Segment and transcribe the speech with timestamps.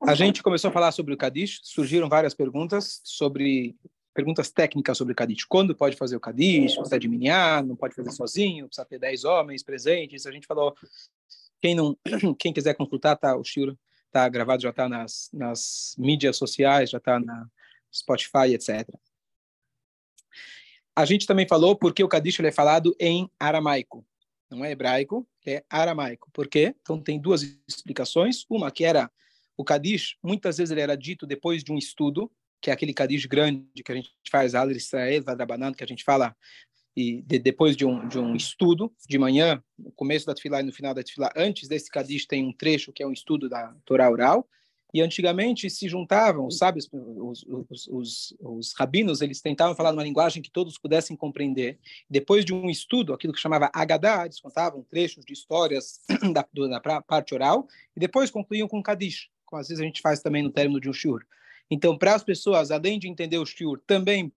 [0.00, 3.76] A gente começou a falar sobre o Kadish, surgiram várias perguntas sobre
[4.14, 5.44] perguntas técnicas sobre o Kadish.
[5.44, 6.74] Quando pode fazer o Kadish?
[6.74, 10.26] Precisa de miniar, não pode fazer sozinho, precisa ter 10 homens presentes.
[10.26, 10.74] A gente falou,
[11.60, 11.96] quem não,
[12.38, 13.78] quem quiser consultar, tá, o Shiro
[14.10, 17.48] tá gravado, já está nas, nas mídias sociais, já está na
[17.92, 18.88] Spotify, etc.
[20.98, 24.04] A gente também falou porque o Kadish é falado em aramaico,
[24.50, 26.28] não é hebraico, é aramaico.
[26.32, 26.74] Por quê?
[26.82, 28.44] Então tem duas explicações.
[28.50, 29.08] Uma que era
[29.56, 32.28] o Kadish, muitas vezes ele era dito depois de um estudo,
[32.60, 36.02] que é aquele Kadish grande que a gente faz, Al Israel, Vadrabanan, que a gente
[36.02, 36.36] fala
[36.96, 40.64] e de, depois de um, de um estudo de manhã, no começo da Tfilá e
[40.64, 43.72] no final da Tfilá, antes desse Kadish tem um trecho que é um estudo da
[43.84, 44.48] Torá oral,
[44.92, 50.02] e antigamente se juntavam, os sábios, os, os, os, os, rabinos, eles tentavam falar numa
[50.02, 51.78] linguagem que todos pudessem compreender.
[52.08, 56.00] Depois de um estudo, aquilo que chamava Agadá, eles contavam trechos de histórias
[56.32, 60.22] da, da parte oral, e depois concluíam com Kadish, como às vezes a gente faz
[60.22, 61.24] também no término de um shur.
[61.70, 64.32] Então, para as pessoas, além de entender o shur, também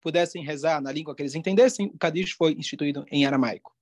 [0.00, 3.72] pudessem rezar na língua que eles entendessem, o Kadish foi instituído em aramaico.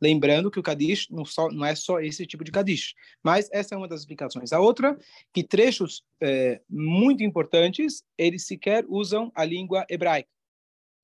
[0.00, 3.74] Lembrando que o Kadish não, só, não é só esse tipo de Kadish, mas essa
[3.74, 4.52] é uma das explicações.
[4.52, 4.98] A outra,
[5.32, 10.28] que trechos é, muito importantes, eles sequer usam a língua hebraica.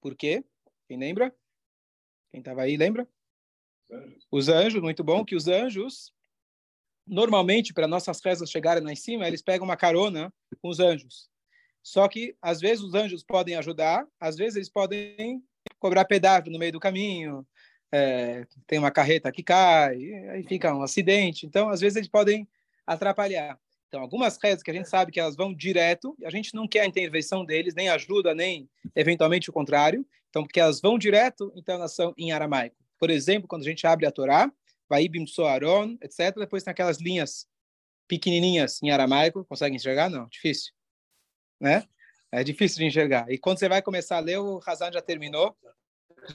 [0.01, 0.45] Por quê?
[0.89, 1.35] Quem lembra?
[2.31, 3.09] Quem estava aí lembra?
[3.89, 4.27] Os anjos.
[4.31, 6.13] os anjos, muito bom, que os anjos,
[7.07, 11.31] normalmente, para nossas rezas chegarem lá em cima, eles pegam uma carona com os anjos.
[11.83, 15.43] Só que, às vezes, os anjos podem ajudar, às vezes, eles podem
[15.79, 17.47] cobrar pedágio no meio do caminho,
[17.93, 19.97] é, tem uma carreta que cai,
[20.31, 21.45] aí fica um acidente.
[21.45, 22.49] Então, às vezes, eles podem
[22.87, 23.59] atrapalhar.
[23.89, 26.81] Então, algumas rezas que a gente sabe que elas vão direto, a gente não quer
[26.81, 30.07] a intervenção deles, nem ajuda, nem eventualmente o contrário.
[30.31, 32.77] Então, porque elas vão direto, então elas são em aramaico.
[32.99, 34.51] Por exemplo, quando a gente abre a Torá,
[34.89, 37.47] Vaibim Soaron, etc., depois tem aquelas linhas
[38.09, 39.45] pequenininhas em aramaico.
[39.45, 40.09] Consegue enxergar?
[40.09, 40.73] Não, difícil.
[41.61, 41.87] Né?
[42.31, 43.31] É difícil de enxergar.
[43.31, 45.55] E quando você vai começar a ler, o Hazan já terminou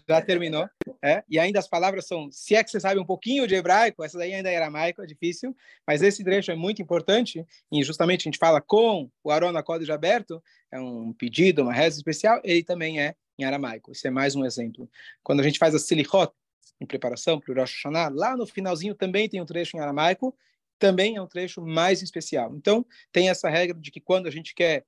[0.07, 0.69] já terminou.
[1.01, 1.23] É?
[1.29, 4.17] E ainda as palavras são, se é que você sabe um pouquinho de hebraico, essa
[4.17, 5.55] daí ainda é aramaico, é difícil,
[5.85, 9.93] mas esse trecho é muito importante, e justamente a gente fala com o Arona Código
[9.93, 13.91] aberto, é um pedido, uma reza especial, ele também é em aramaico.
[13.91, 14.89] Isso é mais um exemplo.
[15.23, 16.31] Quando a gente faz a silichot,
[16.79, 20.35] em preparação para o Rosh Hashanah, lá no finalzinho também tem um trecho em aramaico,
[20.79, 22.55] também é um trecho mais especial.
[22.55, 24.85] Então, tem essa regra de que quando a gente quer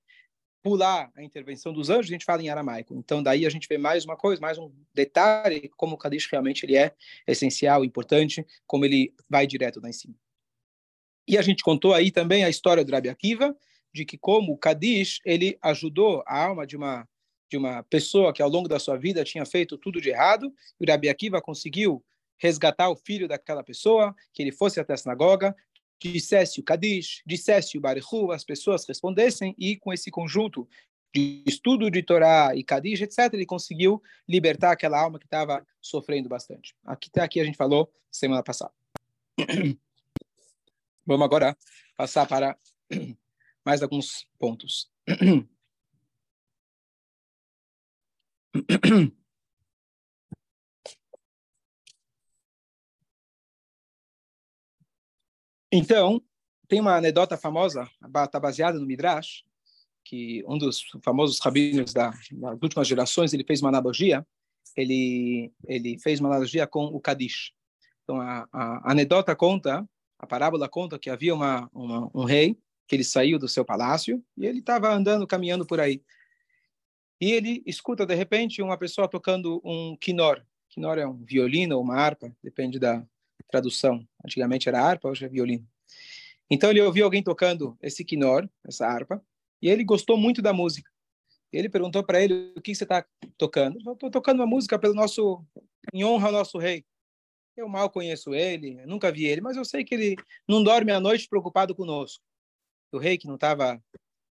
[0.62, 2.96] pular a intervenção dos anjos, a gente fala em aramaico.
[2.96, 6.66] Então, daí a gente vê mais uma coisa, mais um detalhe, como o Kadish realmente
[6.66, 6.94] ele é
[7.28, 10.16] essencial, importante, como ele vai direto lá em cima.
[11.28, 13.56] E a gente contou aí também a história do Rabi Akiva,
[13.94, 17.08] de que como o Kadish, ele ajudou a alma de uma
[17.52, 20.86] de uma pessoa que ao longo da sua vida tinha feito tudo de errado, e
[20.86, 22.06] o Rabi Akiva conseguiu
[22.38, 25.56] resgatar o filho daquela pessoa, que ele fosse até a sinagoga,
[26.08, 30.68] dissesse o Kadish, dissesse o Barichu, as pessoas respondessem, e com esse conjunto
[31.14, 36.30] de estudo de Torá e Kadish, etc., ele conseguiu libertar aquela alma que estava sofrendo
[36.30, 36.76] bastante.
[36.86, 38.74] Aqui até aqui a gente falou semana passada.
[41.06, 41.58] Vamos agora
[41.98, 42.58] passar para
[43.66, 44.90] mais alguns pontos.
[55.72, 56.22] Então,
[56.68, 57.90] tem uma anedota famosa,
[58.26, 59.44] está baseada no Midrash,
[60.04, 64.26] que um dos famosos rabinos da, das últimas gerações, ele fez uma analogia,
[64.76, 67.54] ele, ele fez uma analogia com o Kadish.
[68.04, 69.88] Então, a, a, anedota conta,
[70.18, 74.24] a parábola conta que havia uma, uma, um rei que ele saiu do seu palácio
[74.36, 76.02] e ele estava andando, caminhando por aí.
[77.22, 80.44] E ele escuta, de repente, uma pessoa tocando um quinor.
[80.70, 83.06] Quinor é um violino ou uma harpa, depende da,
[83.50, 84.08] tradução.
[84.24, 85.68] Antigamente era harpa, hoje é violino.
[86.50, 89.24] Então ele ouviu alguém tocando esse quinor, essa harpa,
[89.62, 90.90] e ele gostou muito da música.
[91.52, 93.06] Ele perguntou para ele o que você está
[93.38, 93.78] tocando.
[93.78, 95.44] Estou tocando uma música pelo nosso,
[95.94, 96.86] em honra ao nosso rei.
[97.58, 100.16] Eu mal conheço ele, nunca vi ele, mas eu sei que ele
[100.48, 102.24] não dorme à noite preocupado conosco.
[102.92, 103.82] O rei que não estava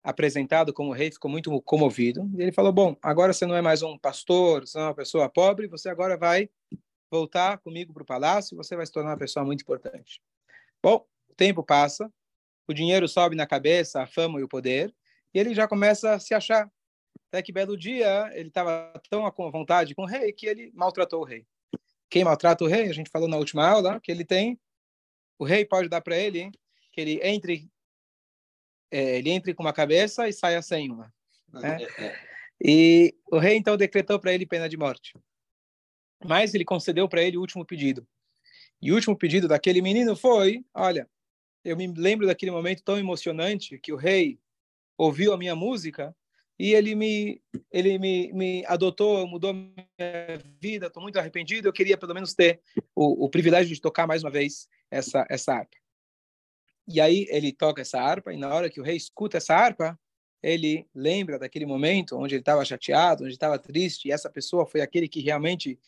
[0.02, 2.30] apresentado como rei ficou muito comovido.
[2.38, 5.66] Ele falou: Bom, agora você não é mais um pastor, você é uma pessoa pobre,
[5.66, 6.48] você agora vai
[7.10, 10.20] voltar comigo para o palácio, você vai se tornar uma pessoa muito importante.
[10.82, 12.12] Bom, o tempo passa,
[12.68, 14.94] o dinheiro sobe na cabeça, a fama e o poder,
[15.32, 16.70] e ele já começa a se achar.
[17.28, 21.20] Até que belo dia ele estava tão com vontade com o rei que ele maltratou
[21.20, 21.46] o rei.
[22.08, 24.58] Quem maltrata o rei, a gente falou na última aula, que ele tem,
[25.38, 26.52] o rei pode dar para ele, hein,
[26.92, 27.68] que ele entre,
[28.90, 31.12] é, ele entre com uma cabeça e saia sem uma.
[31.52, 31.78] Né?
[31.82, 32.26] É, é.
[32.60, 35.14] E o rei então decretou para ele pena de morte.
[36.24, 38.06] Mas ele concedeu para ele o último pedido.
[38.80, 41.08] E o último pedido daquele menino foi: olha,
[41.64, 44.38] eu me lembro daquele momento tão emocionante que o rei
[44.96, 46.14] ouviu a minha música
[46.58, 49.76] e ele me ele me, me adotou, mudou minha
[50.60, 50.86] vida.
[50.86, 51.68] Estou muito arrependido.
[51.68, 52.60] Eu queria pelo menos ter
[52.94, 55.76] o, o privilégio de tocar mais uma vez essa essa harpa.
[56.88, 59.98] E aí ele toca essa harpa e na hora que o rei escuta essa harpa,
[60.42, 64.80] ele lembra daquele momento onde ele estava chateado, onde estava triste, e essa pessoa foi
[64.80, 65.78] aquele que realmente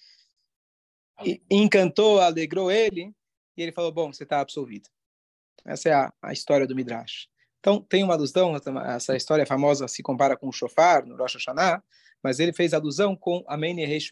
[1.50, 3.12] encantou, alegrou ele,
[3.56, 4.88] e ele falou: Bom, você está absolvido.
[5.64, 7.28] Essa é a, a, história do Midrash.
[7.60, 8.54] Então, tem uma alusão,
[8.86, 11.82] essa história famosa se compara com o shofar no Rosh Hashanah,
[12.22, 14.10] mas ele fez alusão com Amen Yeresh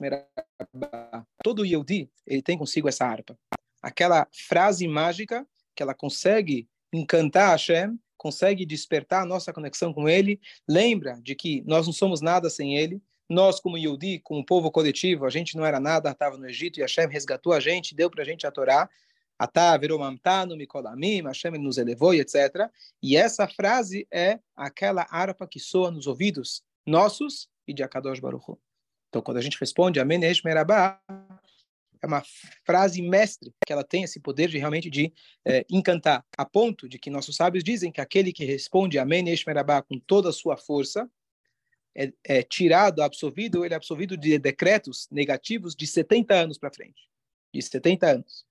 [1.42, 3.38] Todo Yehudi, ele tem consigo essa harpa.
[3.80, 10.40] Aquela frase mágica que ela consegue encantar Hashem, consegue despertar a nossa conexão com Ele,
[10.68, 15.26] lembra de que nós não somos nada sem Ele, nós como Yehudi, como povo coletivo,
[15.26, 18.22] a gente não era nada, estava no Egito e Hashem resgatou a gente, deu para
[18.22, 18.88] a gente a Torá,
[19.38, 22.70] Atá virou mamtano, mikolamim, Hashem nos elevou etc.
[23.02, 28.58] E essa frase é aquela harpa que soa nos ouvidos nossos e de Akadosh Baruch.
[29.08, 31.00] Então, quando a gente responde Amém Merabá,
[32.02, 32.22] é uma
[32.64, 35.12] frase mestre, que ela tem esse poder de realmente de
[35.44, 39.82] é, encantar, a ponto de que nossos sábios dizem que aquele que responde Amém Merabá
[39.82, 41.10] com toda a sua força,
[41.96, 47.08] é, é tirado, absolvido, ele é absolvido de decretos negativos de 70 anos para frente.
[47.52, 48.44] De 70 anos.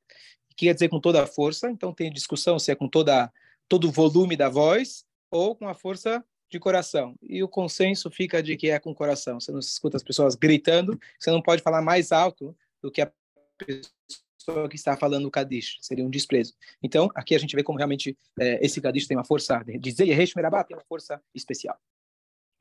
[0.58, 1.70] Quer dizer com toda a força?
[1.70, 3.32] Então tem discussão se é com toda,
[3.70, 7.16] todo o volume da voz ou com a força de coração.
[7.22, 9.40] E o consenso fica de que é com o coração.
[9.40, 13.12] Você não escuta as pessoas gritando, você não pode falar mais alto do que a
[13.58, 15.78] pessoa que está falando o Kadish.
[15.82, 16.54] Seria um desprezo.
[16.82, 20.34] Então, aqui a gente vê como realmente é, esse Kadish tem uma força, dizer Yeresh
[20.36, 21.78] Merabá tem uma força especial.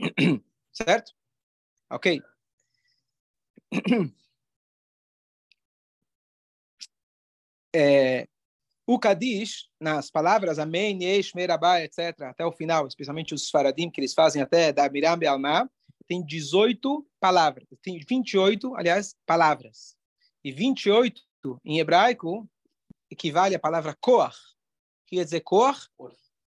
[0.74, 1.12] certo?
[1.90, 2.20] Ok?
[7.76, 8.28] É,
[8.86, 14.00] o Kadish, nas palavras Amém, Yesh, Merabá, etc., até o final, especialmente os Faradim, que
[14.00, 15.68] eles fazem até da Miram Be'alma,
[16.06, 19.96] tem 18 palavras, tem 28, aliás, palavras.
[20.44, 21.20] E 28
[21.64, 22.48] em hebraico
[23.10, 24.38] equivale à palavra koach,
[25.06, 25.88] que quer dizer koach,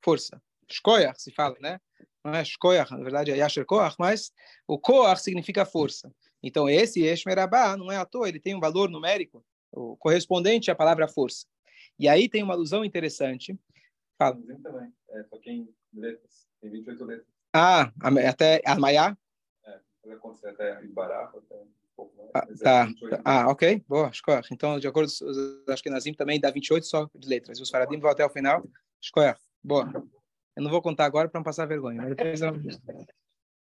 [0.03, 0.43] força.
[0.71, 1.81] Shkoyach se fala, né?
[2.25, 4.33] Não é shkoyach, na verdade é yasher koach, mas
[4.67, 6.11] o koach significa força.
[6.43, 9.45] Então esse yesh merabá não é à toa, ele tem um valor numérico
[9.75, 11.47] o correspondente à palavra força.
[11.99, 13.59] E aí tem uma alusão interessante.
[14.19, 14.37] Fala.
[14.63, 14.93] Também.
[15.11, 16.47] É, só tem letras.
[16.61, 17.27] Tem 28 letras.
[17.53, 17.93] Ah,
[18.29, 19.17] até Armaiá?
[19.65, 19.81] É,
[20.49, 21.63] até Ibará, até.
[22.35, 22.89] Ah, tá.
[22.89, 23.85] É ah, ok.
[23.89, 24.43] Boa, escolha.
[24.51, 27.61] Então, de acordo com os Ashkenazim, também dá 28 só de letras.
[27.61, 28.65] Os Faradim vão até o final.
[29.01, 29.37] Escolha.
[29.63, 29.89] Boa.
[30.57, 32.03] Eu não vou contar agora para não passar vergonha.
[32.03, 32.53] Mas depois, eu...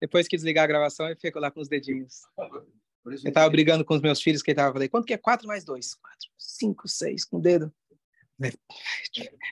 [0.00, 2.22] depois que desligar a gravação, eu fico lá com os dedinhos.
[3.04, 5.46] Eu estava brigando com os meus filhos, que ele estava falando, quanto que é 4
[5.46, 5.94] mais 2?
[5.94, 7.72] 4, 5, 6, com o dedo.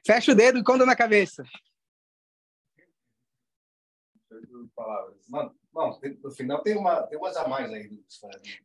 [0.06, 1.44] Fecha o dedo e conta na cabeça.
[5.28, 7.90] Mano, não, no final tem, uma, tem umas a mais aí.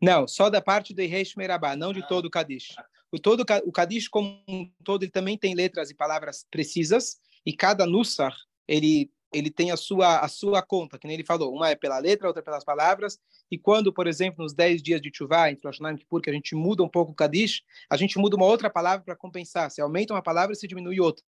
[0.01, 2.75] Não, só da parte do Reish Merabá, não de todo o Kadish.
[3.11, 7.53] O, todo, o Kadish como um todo, ele também tem letras e palavras precisas, e
[7.53, 8.35] cada Nussar,
[8.67, 11.99] ele ele tem a sua a sua conta, que nem ele falou, uma é pela
[11.99, 13.19] letra, outra pelas palavras,
[13.51, 16.33] e quando, por exemplo, nos 10 dias de Tchuvá, entre Rosh e Kippur, que a
[16.33, 19.81] gente muda um pouco o Kadish, a gente muda uma outra palavra para compensar, se
[19.81, 21.23] aumenta uma palavra, se diminui outra,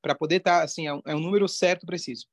[0.00, 2.26] para poder estar, tá, assim, é um, é um, número certo, preciso.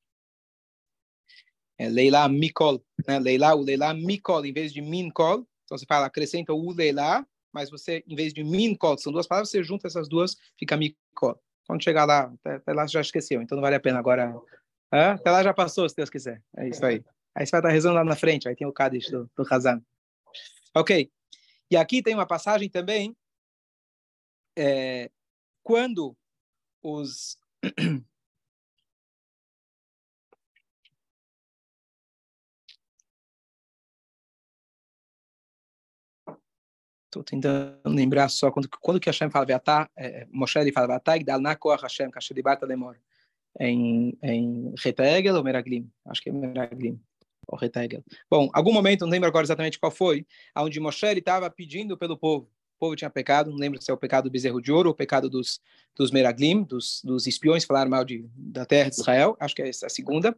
[1.78, 3.20] É Leila Mikol, né?
[3.20, 7.70] Leila, o Leila Mikol, em vez de Minkol, então você fala, acrescenta o Leila, mas
[7.70, 11.40] você, em vez de Minkol, são duas palavras, você junta essas duas, fica Mikol.
[11.70, 14.34] Quando chegar lá, até, até lá já esqueceu, então não vale a pena agora
[14.92, 16.42] ah, até lá já passou, se Deus quiser.
[16.58, 17.06] É isso aí.
[17.36, 19.80] Aí você vai estar rezando lá na frente, aí tem o Kadish do, do Hazan.
[20.76, 21.12] Ok.
[21.70, 23.16] E aqui tem uma passagem também,
[24.58, 25.12] é,
[25.62, 26.18] quando
[26.82, 27.38] os...
[37.10, 41.18] Estou tentando lembrar só quando, quando que Hashem fala, Veatá, é, Moshe ele fala, Veatá,
[41.18, 42.98] Igdal Nakoach Hashem, Kasher Dibata Lemor
[43.60, 45.90] em, em Retegel ou Meraglim?
[46.06, 47.02] Acho que é Meraglim
[47.48, 48.04] ou Retegel.
[48.30, 50.24] Bom, algum momento, não lembro agora exatamente qual foi,
[50.56, 52.48] onde Moshe estava pedindo pelo povo.
[52.80, 54.96] Povo tinha pecado, não lembro se é o pecado do bezerro de ouro ou o
[54.96, 55.60] pecado dos,
[55.96, 59.62] dos Meraglim, dos, dos espiões que falaram mal de, da terra de Israel, acho que
[59.62, 60.36] é a segunda.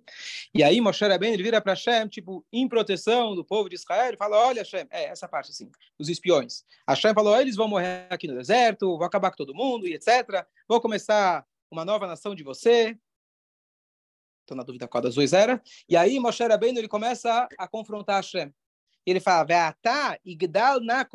[0.53, 4.07] E aí Moshe bem, ele vira para Hashem, tipo, em proteção do povo de Israel,
[4.07, 5.69] ele fala, olha Hashem, é essa parte assim,
[6.00, 6.65] os espiões.
[6.89, 10.43] Hashem falou, eles vão morrer aqui no deserto, vou acabar com todo mundo e etc.
[10.67, 12.98] Vou começar uma nova nação de você.
[14.41, 15.62] estou na dúvida qual das duas era.
[15.88, 18.51] E aí Moshe Rabbeinu ele começa a, a confrontar Hashem.
[19.05, 21.08] Ele fala, Ve'atá igdal na.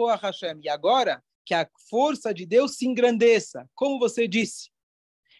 [0.62, 4.70] E agora que a força de Deus se engrandeça, como você disse.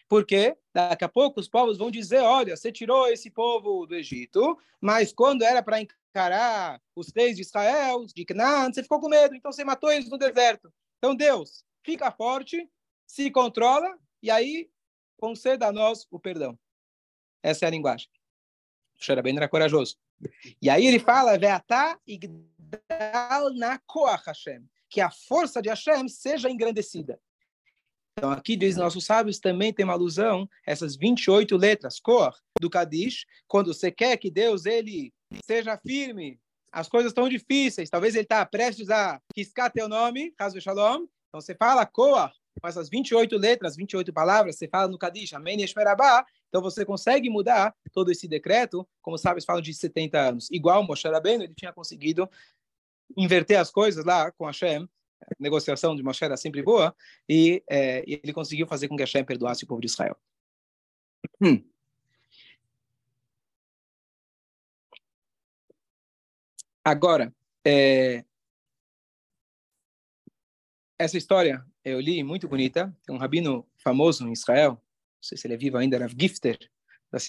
[0.07, 4.57] Porque daqui a pouco os povos vão dizer, olha, você tirou esse povo do Egito,
[4.79, 9.35] mas quando era para encarar os reis de Israel, de Canaã, você ficou com medo,
[9.35, 10.73] então você matou eles no deserto.
[10.97, 12.69] Então Deus, fica forte,
[13.05, 14.69] se controla, e aí
[15.17, 16.57] conceda a nós o perdão.
[17.43, 18.07] Essa é a linguagem.
[18.99, 19.97] O Xerabeno era corajoso.
[20.61, 21.33] E aí ele fala,
[22.05, 23.79] igdal na
[24.25, 27.19] Hashem, que a força de Hashem seja engrandecida.
[28.17, 33.27] Então, aqui diz nossos sábios, também tem uma alusão, essas 28 letras, cor, do Kadish,
[33.47, 35.13] quando você quer que Deus ele
[35.45, 36.39] seja firme,
[36.71, 41.39] as coisas estão difíceis, talvez ele está prestes a riscar teu nome, caso Shalom, então
[41.39, 46.25] você fala Koah, com essas 28 letras, 28 palavras, você fala no Kadish, Amém Yeshmerabah,
[46.49, 50.51] então você consegue mudar todo esse decreto, como sabes, falam de 70 anos.
[50.51, 52.29] Igual Moshe Rabbeinu, ele tinha conseguido
[53.15, 54.87] inverter as coisas lá com Hashem,
[55.21, 56.95] a negociação de Moshe era sempre boa,
[57.27, 60.17] e, é, ele conseguiu fazer com que Hashem perdoasse o povo de Israel.
[61.41, 61.63] Hum.
[66.83, 67.33] Agora,
[67.65, 68.23] é,
[70.97, 72.93] essa história eu li, muito bonita.
[73.05, 74.81] Tem um rabino famoso em Israel,
[75.21, 76.57] sei se ele é vivo ainda, Rav Gifter,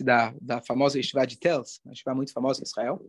[0.05, 3.01] da da famosa Yeshiva de Tels, uma Yeshiva muito famosa em Israel.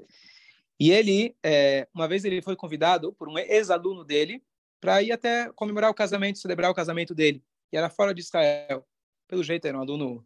[0.79, 4.41] E ele, é, uma vez ele foi convidado por um ex-aluno dele
[4.79, 7.43] para ir até comemorar o casamento, celebrar o casamento dele.
[7.71, 8.87] E era fora de Israel.
[9.27, 10.25] Pelo jeito, era um aluno,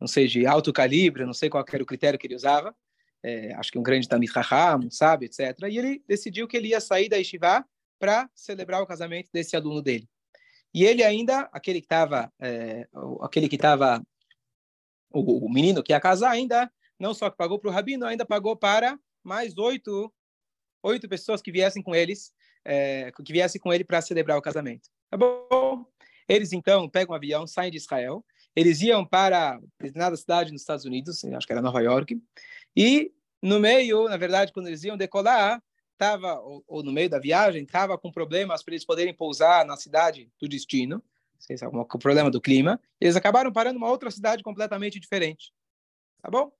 [0.00, 2.74] não sei, de alto calibre, não sei qual era o critério que ele usava.
[3.22, 5.56] É, acho que um grande Tamid Raham, sabe, etc.
[5.70, 7.64] E ele decidiu que ele ia sair da Yeshiva
[7.98, 10.08] para celebrar o casamento desse aluno dele.
[10.74, 12.88] E ele ainda, aquele que estava, é,
[13.22, 14.04] aquele que estava,
[15.12, 18.26] o, o, menino que ia casar, ainda não só que pagou para o rabino, ainda
[18.26, 20.12] pagou para mais oito,
[20.82, 22.32] oito pessoas que viessem com eles,
[22.64, 24.90] é, que viessem com ele para celebrar o casamento.
[25.08, 25.86] Tá bom?
[26.28, 28.24] Eles então pegam um avião, saem de Israel,
[28.56, 32.20] eles iam para determinada cidade nos Estados Unidos, acho que era Nova York,
[32.76, 35.62] e no meio, na verdade, quando eles iam decolar,
[35.94, 39.76] estava, ou, ou, no meio da viagem, estava com problemas para eles poderem pousar na
[39.76, 41.02] cidade do destino,
[41.38, 45.52] sei se é algum problema do clima, eles acabaram parando uma outra cidade completamente diferente.
[46.22, 46.52] Tá bom?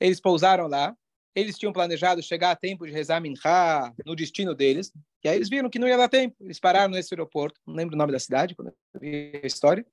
[0.00, 0.96] Eles pousaram lá,
[1.34, 4.92] eles tinham planejado chegar a tempo de rezar Minha no destino deles,
[5.22, 6.36] e aí eles viram que não ia dar tempo.
[6.40, 9.84] Eles pararam nesse aeroporto, não lembro o nome da cidade, quando eu vi a história.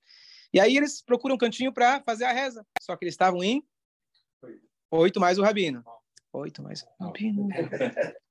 [0.54, 2.66] E aí eles procuram um cantinho para fazer a reza.
[2.82, 3.63] Só que eles estavam em
[4.92, 5.84] oito mais o rabino.
[6.34, 7.48] Oito mais o rabino.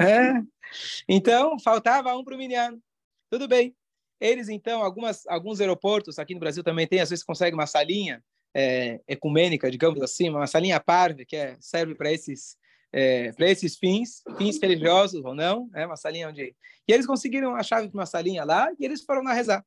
[0.00, 0.42] É.
[1.08, 2.80] Então, faltava um para o Miniano.
[3.28, 3.74] Tudo bem.
[4.20, 8.22] Eles, então, algumas, alguns aeroportos, aqui no Brasil também tem, às vezes consegue uma salinha
[8.54, 12.56] é, ecumênica, digamos assim, uma salinha parve, que é, serve para esses,
[12.92, 16.54] é, para esses fins, fins religiosos ou não, é uma salinha onde...
[16.86, 19.64] E eles conseguiram a chave de uma salinha lá e eles foram lá rezar.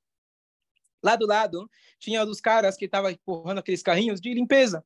[1.01, 4.85] Lá do lado, tinha um dos caras que estavam empurrando aqueles carrinhos de limpeza.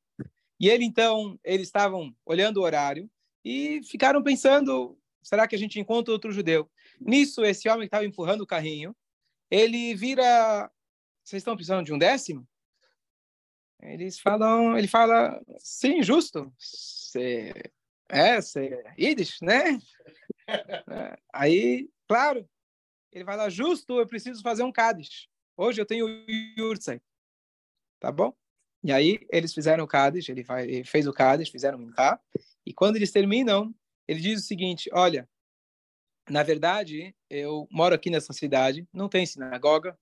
[0.58, 3.08] E ele, então, eles estavam olhando o horário,
[3.48, 6.70] e ficaram pensando: será que a gente encontra outro judeu?
[7.00, 8.94] Nisso, esse homem que estava empurrando o carrinho,
[9.50, 10.70] ele vira:
[11.24, 12.46] vocês estão precisando de um décimo?
[13.80, 16.52] Eles falam, ele fala: sim, justo.
[16.58, 17.54] Cê,
[18.10, 19.78] é, cê, Yiddish, né?
[20.46, 22.46] É, aí, claro,
[23.10, 25.26] ele vai lá, justo, eu preciso fazer um Kaddish.
[25.56, 26.06] Hoje eu tenho
[26.58, 27.02] Yurtzeit.
[27.98, 28.36] Tá bom?
[28.84, 32.20] E aí eles fizeram o Kaddish, ele, ele fez o Kaddish, fizeram o Minchá,
[32.68, 33.74] e quando eles terminam,
[34.06, 35.26] ele diz o seguinte: olha,
[36.28, 39.98] na verdade, eu moro aqui nessa cidade, não tem sinagoga,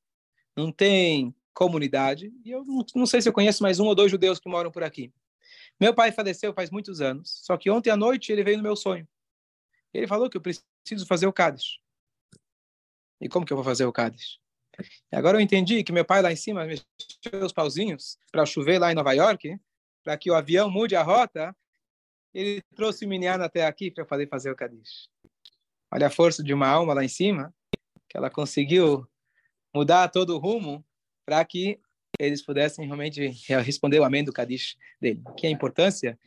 [0.56, 4.11] não tem comunidade, e eu não, não sei se eu conheço mais um ou dois
[4.11, 5.14] judeus que moram por aqui.
[5.78, 8.75] Meu pai faleceu faz muitos anos, só que ontem à noite ele veio no meu
[8.75, 9.06] sonho.
[9.94, 11.78] Ele falou que eu preciso fazer o Cádiz.
[13.20, 14.40] E como que eu vou fazer o Cádiz?
[15.12, 16.85] E agora eu entendi que meu pai lá em cima mexeu
[17.44, 19.56] os pauzinhos para chover lá em Nova York,
[20.02, 21.56] para que o avião mude a rota
[22.37, 25.09] ele trouxe o Minyan até aqui para poder fazer o Kadish.
[25.90, 27.55] Olha a força de uma alma lá em cima,
[28.07, 29.07] que ela conseguiu
[29.75, 30.85] mudar todo o rumo
[31.25, 31.81] para que
[32.19, 33.26] eles pudessem realmente
[33.64, 35.23] responder o amém do Kadish dele.
[35.37, 36.19] Que é a importância?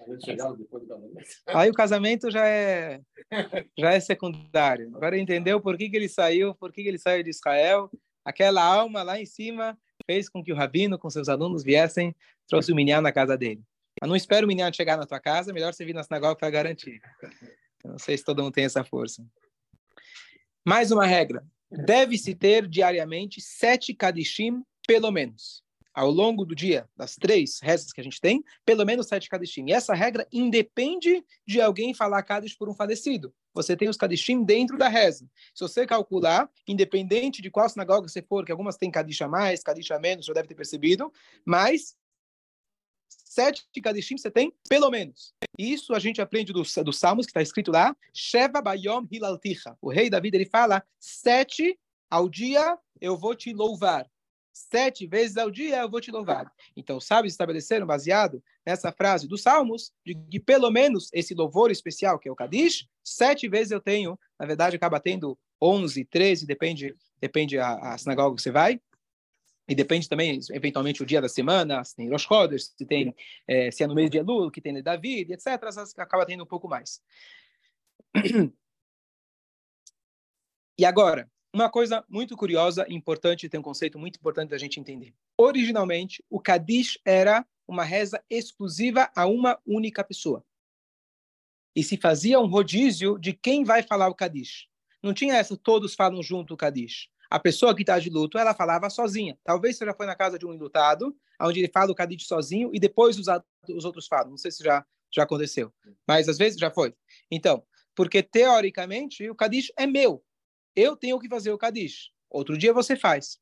[1.48, 3.02] Aí o casamento já é
[3.78, 4.92] já é secundário.
[4.96, 7.90] Agora entendeu por que, que ele saiu, por que, que ele saiu de Israel.
[8.26, 12.16] Aquela alma lá em cima fez com que o rabino com seus alunos viessem,
[12.48, 13.64] trouxe o Minyan na casa dele.
[14.02, 16.50] Mas não espera o menino chegar na tua casa, melhor você vir na sinagoga para
[16.50, 17.02] garantir.
[17.84, 19.26] Eu não sei se todo mundo tem essa força.
[20.66, 21.46] Mais uma regra.
[21.72, 25.64] Deve-se ter diariamente sete kadishim, pelo menos.
[25.94, 29.66] ao longo do dia, das três rezas que a gente tem, pelo menos sete Kadishim.
[29.68, 33.34] E essa regra independe de alguém falar Kadish por um falecido.
[33.54, 35.30] Você tem os Kadishim dentro da reza.
[35.54, 39.62] Se você calcular, independente de qual sinagoga você for, que algumas têm Kadish a mais,
[39.62, 41.12] Kadish a menos, já deve ter percebido,
[41.46, 41.98] mas
[43.30, 45.34] sete Kadishim você tem, pelo menos.
[45.58, 49.78] Isso a gente aprende dos do Salmos, que está escrito lá, Sheva Bayom Hilalticha.
[49.82, 54.10] O rei David, ele fala, sete ao dia eu vou te louvar
[54.68, 56.52] sete vezes ao dia eu vou te louvar.
[56.76, 62.20] Então, sábios estabeleceram, baseado nessa frase dos Salmos, de que pelo menos esse louvor especial,
[62.20, 66.96] que é o Kadish, sete vezes eu tenho, na verdade acaba tendo onze, treze, depende,
[67.20, 68.82] depende a, a sinagoga que você vai,
[69.70, 73.16] e depende também, eventualmente, o dia da semana, se tem Rosh Chodesh, se, tem,
[73.48, 75.48] é, se é no mês de Elul, que tem David, etc.,
[75.98, 77.00] acaba tendo um pouco mais.
[80.78, 84.80] E agora, uma coisa muito curiosa e importante, tem um conceito muito importante da gente
[84.80, 85.14] entender.
[85.38, 90.44] Originalmente, o Kadish era uma reza exclusiva a uma única pessoa.
[91.76, 94.68] E se fazia um rodízio de quem vai falar o Kadish.
[95.04, 97.10] Não tinha essa, todos falam junto o Kadish.
[97.30, 99.38] A pessoa que está de luto, ela falava sozinha.
[99.44, 102.72] Talvez você já foi na casa de um enlutado, onde ele fala o Kadish sozinho
[102.74, 103.28] e depois os,
[103.70, 104.32] os outros falam.
[104.32, 105.72] Não sei se já, já aconteceu,
[106.08, 106.96] mas às vezes já foi.
[107.30, 107.64] Então,
[107.96, 110.24] porque teoricamente o Kadish é meu,
[110.76, 112.12] eu tenho que fazer o Kadish.
[112.30, 113.40] Outro dia você faz.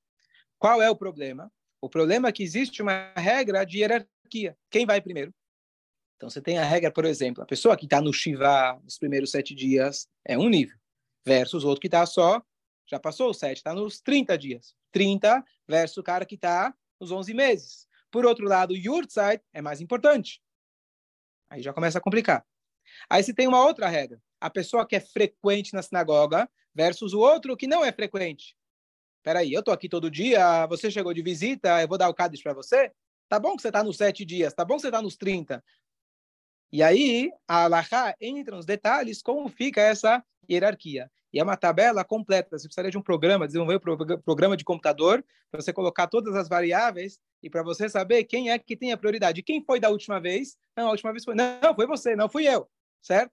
[0.59, 1.51] Qual é o problema?
[1.79, 4.57] O problema é que existe uma regra de hierarquia.
[4.69, 5.33] Quem vai primeiro?
[6.15, 9.29] Então você tem a regra, por exemplo, a pessoa que está no Shiva nos primeiros
[9.29, 10.75] sete dias é um nível,
[11.25, 12.41] versus outro que está só,
[12.87, 14.75] já passou os sete, está nos 30 dias.
[14.91, 17.87] 30 versus o cara que está nos 11 meses.
[18.09, 20.41] Por outro lado, o Yurtzeit é mais importante.
[21.49, 22.45] Aí já começa a complicar.
[23.09, 24.21] Aí você tem uma outra regra.
[24.39, 28.55] A pessoa que é frequente na sinagoga versus o outro que não é frequente.
[29.23, 32.41] Peraí, eu tô aqui todo dia, você chegou de visita, eu vou dar o Cádiz
[32.41, 32.91] para você?
[33.27, 35.61] Tá bom que você está nos sete dias, tá bom que você está nos 30.
[36.71, 41.09] E aí, a Alahá entra nos detalhes como fica essa hierarquia.
[41.33, 42.57] E é uma tabela completa.
[42.57, 46.49] Você precisaria de um programa, desenvolver um programa de computador, para você colocar todas as
[46.49, 49.43] variáveis e para você saber quem é que tem a prioridade.
[49.43, 50.57] Quem foi da última vez?
[50.75, 51.35] Não, a última vez foi.
[51.35, 52.67] Não, foi você, não fui eu.
[53.01, 53.31] Certo?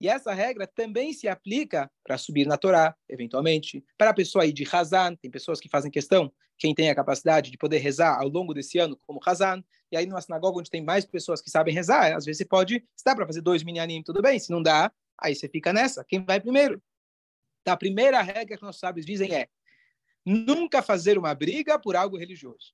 [0.00, 4.52] E essa regra também se aplica para subir na Torá, eventualmente, para a pessoa ir
[4.52, 8.28] de Hazan, tem pessoas que fazem questão, quem tem a capacidade de poder rezar ao
[8.28, 11.74] longo desse ano como Hazan, e aí numa sinagoga onde tem mais pessoas que sabem
[11.74, 14.90] rezar, às vezes você pode, estar para fazer dois minyanim, tudo bem, se não dá,
[15.18, 16.82] aí você fica nessa, quem vai primeiro?
[17.60, 19.48] Então, a primeira regra que nossos sábios dizem é,
[20.24, 22.72] nunca fazer uma briga por algo religioso.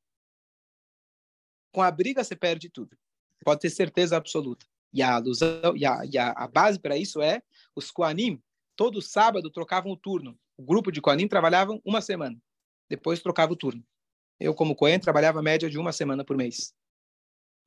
[1.72, 2.96] Com a briga você perde tudo,
[3.44, 4.64] pode ter certeza absoluta.
[4.96, 7.42] E a alusão, e a, e a, a base para isso é
[7.74, 8.42] os Koanim,
[8.74, 10.38] todo sábado trocavam o turno.
[10.56, 12.40] O grupo de Koanim trabalhavam uma semana,
[12.88, 13.84] depois trocava o turno.
[14.40, 16.74] Eu, como Cohen, trabalhava média de uma semana por mês.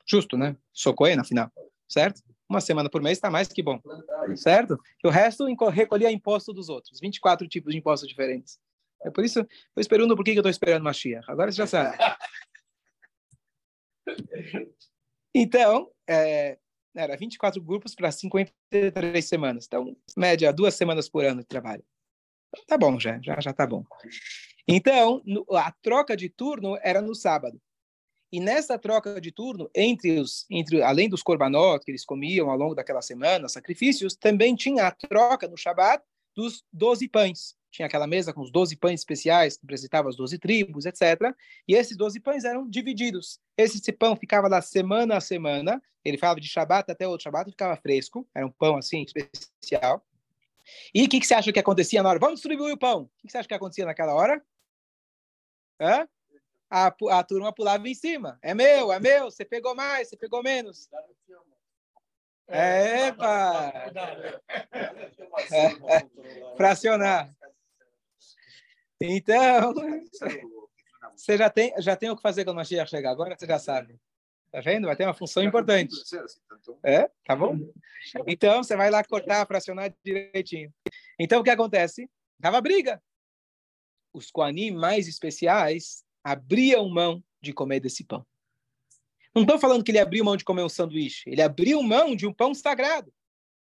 [0.08, 0.58] Justo, né?
[0.74, 1.52] Sou Cohen, afinal,
[1.88, 2.24] certo?
[2.50, 3.80] Uma semana por mês está mais que bom,
[4.36, 4.80] certo?
[5.04, 8.60] E o resto recolhia imposto dos outros, 24 tipos de impostos diferentes.
[9.04, 11.30] É por isso, eu esperando por que eu estou esperando Mashiach.
[11.30, 11.96] Agora você já sabe.
[15.32, 16.58] Então, é,
[17.00, 19.66] era 24 grupos para 53 semanas.
[19.66, 21.84] Então, média, duas semanas por ano de trabalho.
[22.50, 23.84] Então, tá bom já, já, já tá bom.
[24.68, 27.60] Então, a troca de turno era no sábado.
[28.32, 32.58] E nessa troca de turno, entre os, entre, além dos korbanot que eles comiam ao
[32.58, 36.04] longo daquela semana, sacrifícios, também tinha a troca no Shabat
[36.36, 40.38] dos 12 pães tinha aquela mesa com os 12 pães especiais que representavam as 12
[40.40, 41.34] tribos, etc.
[41.68, 43.40] E esses 12 pães eram divididos.
[43.58, 47.76] Esse pão ficava lá semana a semana, ele falava de Shabat até outro Shabat, ficava
[47.76, 50.04] fresco, era um pão assim especial.
[50.94, 52.20] E o que, que, você acha que acontecia na hora?
[52.20, 53.04] Vamos distribuir o pão.
[53.04, 54.44] O que, que, você acha que acontecia naquela hora?
[55.80, 56.08] Hã?
[56.70, 58.38] A, a turma pulava em cima.
[58.42, 60.88] É meu, é meu, você pegou mais, você pegou menos.
[62.48, 63.72] É, epa!
[65.52, 67.32] É, fracionar.
[69.02, 69.74] Então,
[71.16, 73.12] você já tem, já tem o que fazer quando o Mashiach chegar.
[73.12, 74.00] Agora você já sabe.
[74.52, 74.88] Tá vendo?
[74.88, 75.96] Vai ter uma função importante.
[76.84, 77.10] É?
[77.26, 77.58] Tá bom?
[78.28, 80.74] Então, você vai lá cortar, fracionar direitinho.
[81.20, 82.10] Então, o que acontece?
[82.42, 83.02] Tava briga.
[84.12, 88.26] Os Koanim mais especiais abriam mão de comer desse pão.
[89.36, 91.30] Não estou falando que ele abriu mão de comer um sanduíche.
[91.30, 93.14] Ele abriu mão de um pão sagrado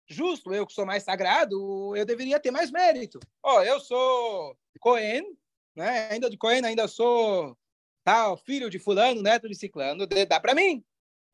[0.08, 3.20] justo, eu que sou mais sagrado, eu deveria ter mais mérito.
[3.43, 5.24] Ó, oh, eu sou Cohen,
[5.76, 6.10] né?
[6.12, 7.58] Ainda de Cohen, ainda sou
[8.04, 10.84] tal, filho de fulano, neto de ciclano, dá para mim.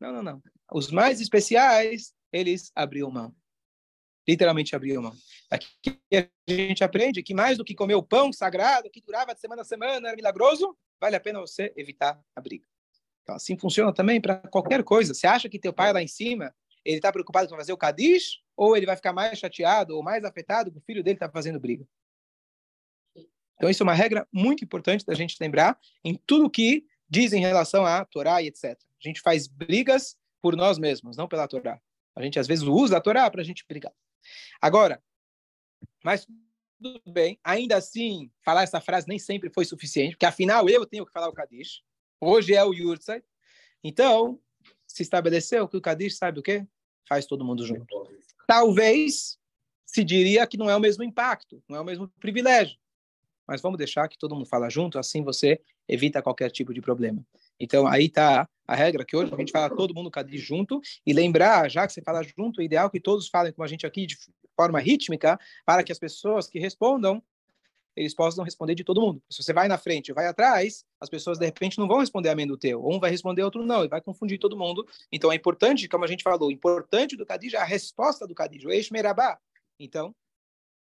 [0.00, 0.42] Não, não, não.
[0.72, 3.34] Os mais especiais, eles abriam mão.
[4.26, 5.14] Literalmente abriam mão.
[5.50, 9.40] Aqui a gente aprende que mais do que comer o pão sagrado, que durava de
[9.40, 12.66] semana a semana, era milagroso, vale a pena você evitar a briga.
[13.22, 15.14] Então, assim funciona também para qualquer coisa.
[15.14, 18.42] Você acha que teu pai lá em cima, ele está preocupado com fazer o Kadish,
[18.56, 21.58] ou ele vai ficar mais chateado ou mais afetado que o filho dele está fazendo
[21.58, 21.86] briga?
[23.56, 27.40] Então, isso é uma regra muito importante da gente lembrar em tudo que diz em
[27.40, 28.64] relação à Torá e etc.
[28.64, 31.80] A gente faz brigas por nós mesmos, não pela Torá.
[32.16, 33.92] A gente, às vezes, usa a Torá para a gente brigar.
[34.60, 35.02] Agora,
[36.02, 36.26] mas
[36.82, 41.06] tudo bem, ainda assim, falar essa frase nem sempre foi suficiente, porque afinal eu tenho
[41.06, 41.82] que falar o Kadish.
[42.20, 43.24] Hoje é o Yurtzeit.
[43.82, 44.40] Então,
[44.86, 46.66] se estabeleceu que o Kadish sabe o quê?
[47.08, 47.86] Faz todo mundo junto.
[48.46, 49.38] Talvez
[49.86, 52.76] se diria que não é o mesmo impacto, não é o mesmo privilégio.
[53.46, 57.24] Mas vamos deixar que todo mundo fala junto, assim você evita qualquer tipo de problema.
[57.60, 61.12] Então, aí está a regra que hoje a gente fala todo mundo Kadish junto e
[61.12, 64.06] lembrar, já que você fala junto, é ideal que todos falem como a gente aqui
[64.06, 64.16] de
[64.56, 67.22] forma rítmica, para que as pessoas que respondam
[67.96, 69.22] eles possam responder de todo mundo.
[69.30, 72.46] Se você vai na frente vai atrás, as pessoas de repente não vão responder amém
[72.46, 72.84] do teu.
[72.86, 74.86] Um vai responder, outro não, e vai confundir todo mundo.
[75.12, 78.68] Então é importante, como a gente falou, importante do Kadija é a resposta do Kadija,
[78.68, 79.38] o Eish Merabá.
[79.78, 80.14] Então,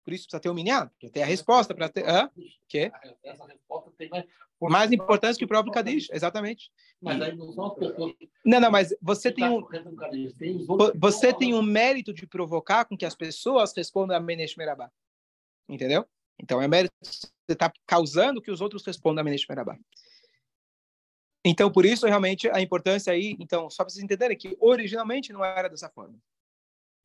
[0.04, 2.08] por isso precisa ter o minyan, porque tem a resposta para ter.
[2.08, 2.30] Hã?
[2.67, 2.91] Que?
[3.24, 4.26] Essa resposta tem mais,
[4.62, 6.72] mais importante que o próprio Kadija, exatamente.
[7.02, 8.13] Mas aí não são as pessoas.
[8.46, 9.67] Não, não, mas você tem um.
[10.96, 14.89] Você tem um mérito de provocar com que as pessoas respondam a Menesh Merabá.
[15.67, 16.08] Entendeu?
[16.39, 19.78] Então, é mérito você está causando que os outros respondam a Menesh Merabá.
[21.45, 25.43] Então, por isso, realmente, a importância aí, então, só para vocês entenderem que originalmente não
[25.43, 26.19] era dessa forma.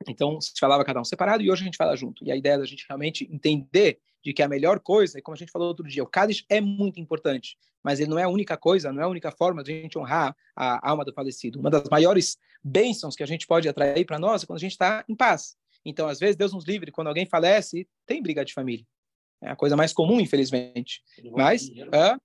[0.09, 2.25] Então, se falava cada um separado e hoje a gente fala junto.
[2.25, 5.39] E a ideia da gente realmente entender de que a melhor coisa, e como a
[5.39, 8.57] gente falou outro dia, o Kaddish é muito importante, mas ele não é a única
[8.57, 11.61] coisa, não é a única forma de a gente honrar a alma do falecido.
[11.61, 14.73] Uma das maiores bênçãos que a gente pode atrair para nós é quando a gente
[14.73, 15.57] está em paz.
[15.85, 18.87] Então, às vezes, Deus nos livre, quando alguém falece, tem briga de família.
[19.43, 21.03] É a coisa mais comum, infelizmente.
[21.33, 22.17] Mas, é,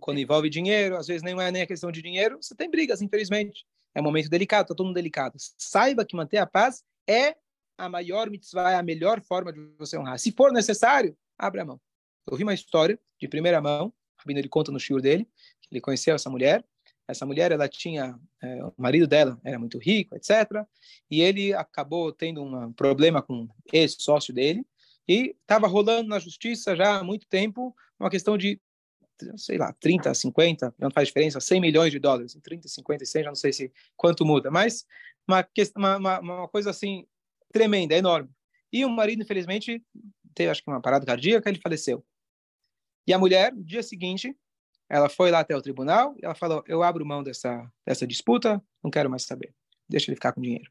[0.00, 3.02] quando envolve dinheiro, às vezes nem é nem a questão de dinheiro, você tem brigas,
[3.02, 3.66] infelizmente.
[3.94, 5.36] É um momento delicado, está todo mundo delicado.
[5.58, 7.36] Saiba que manter a paz é
[7.76, 10.18] a maior mitzvah, é a melhor forma de você honrar.
[10.18, 11.78] Se for necessário, abre a mão.
[12.26, 15.28] Eu ouvi uma história de primeira mão, o Rabino ele conta no shiur dele,
[15.60, 16.64] que ele conheceu essa mulher.
[17.06, 20.64] Essa mulher, ela tinha, é, o marido dela era muito rico, etc.
[21.10, 24.64] E ele acabou tendo um problema com esse sócio dele,
[25.08, 28.60] e estava rolando na justiça já há muito tempo uma questão de,
[29.36, 33.30] sei lá, 30, 50, não faz diferença, 100 milhões de dólares, 30, 50, 100, já
[33.30, 34.86] não sei se quanto muda, mas
[35.28, 35.46] uma,
[35.96, 37.06] uma, uma, coisa assim
[37.52, 38.30] tremenda, enorme.
[38.72, 39.84] E o marido, infelizmente,
[40.34, 42.04] teve acho que uma parada cardíaca, ele faleceu.
[43.06, 44.36] E a mulher, no dia seguinte,
[44.88, 48.62] ela foi lá até o tribunal e ela falou: Eu abro mão dessa, dessa disputa,
[48.82, 49.54] não quero mais saber.
[49.88, 50.70] Deixa ele ficar com dinheiro.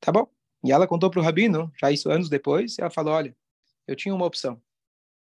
[0.00, 0.37] Tá bom?
[0.64, 3.36] E ela contou para o rabino, já isso anos depois, ela falou: Olha,
[3.86, 4.62] eu tinha uma opção,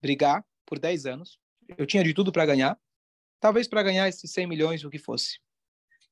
[0.02, 1.40] brigar por 10 anos,
[1.78, 2.80] eu tinha de tudo para ganhar,
[3.40, 5.40] talvez para ganhar esses 100 milhões, o que fosse,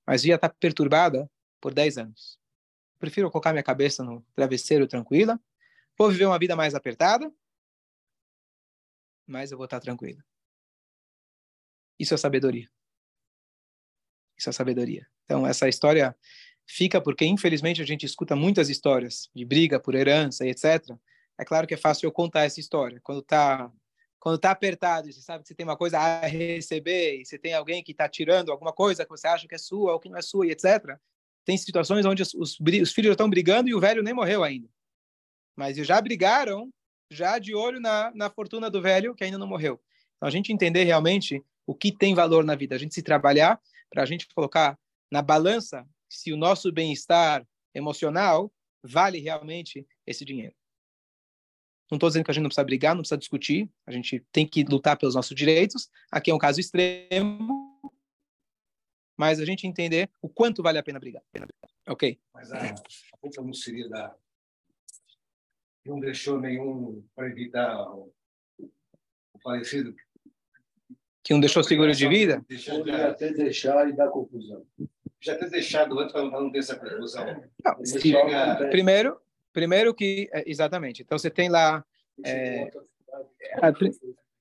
[0.05, 1.29] mas ia estar tá perturbada
[1.59, 2.39] por 10 anos.
[2.99, 5.39] Prefiro colocar minha cabeça no travesseiro tranquila,
[5.97, 7.31] vou viver uma vida mais apertada,
[9.25, 10.23] mas eu vou estar tá tranquila.
[11.99, 12.69] Isso é sabedoria.
[14.37, 15.07] Isso é sabedoria.
[15.23, 16.17] Então, essa história
[16.67, 20.95] fica porque, infelizmente, a gente escuta muitas histórias de briga por herança e etc.
[21.39, 22.99] É claro que é fácil eu contar essa história.
[23.03, 23.71] Quando está
[24.19, 27.55] quando tá apertado você sabe que você tem uma coisa a receber e você tem
[27.55, 30.17] alguém que está tirando alguma coisa que você acha que é sua ou que não
[30.17, 30.95] é sua e etc.
[31.43, 34.69] Tem situações onde os, os, os filhos estão brigando e o velho nem morreu ainda.
[35.55, 36.71] Mas já brigaram,
[37.09, 39.81] já de olho na, na fortuna do velho que ainda não morreu.
[40.17, 43.59] Então, a gente entender realmente o que tem valor na vida, a gente se trabalhar
[43.89, 44.77] para a gente colocar
[45.11, 50.53] na balança se o nosso bem-estar emocional vale realmente esse dinheiro.
[51.89, 54.45] Não estou dizendo que a gente não precisa brigar, não precisa discutir, a gente tem
[54.45, 55.89] que lutar pelos nossos direitos.
[56.11, 57.91] Aqui é um caso extremo,
[59.17, 61.23] mas a gente entender o quanto vale a pena brigar.
[61.87, 62.19] Ok?
[62.33, 64.13] Mas a, a culpa não seria da.
[65.85, 68.13] Não deixou nenhum para evitar o,
[68.59, 69.95] o falecido.
[71.23, 72.43] Que não deixou seguro de vida?
[72.47, 74.65] Deixou até deixar e dar confusão
[75.21, 77.25] já ter deixado antes para não ter essa confusão?
[77.63, 79.21] Não, primeiro,
[79.53, 81.03] primeiro que é, exatamente.
[81.03, 81.85] Então você tem lá
[82.25, 82.71] é,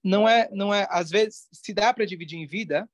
[0.02, 2.88] não é não é às vezes se dá para dividir em vida,